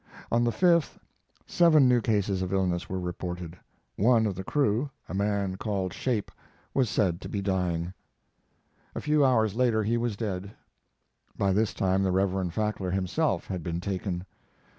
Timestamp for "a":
5.07-5.13, 8.95-9.01